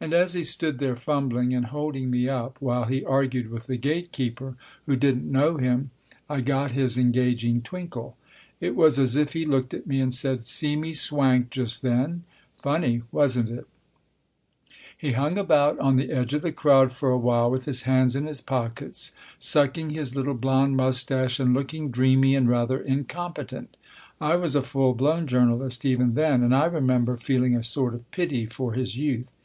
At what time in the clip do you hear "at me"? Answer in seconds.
9.74-10.00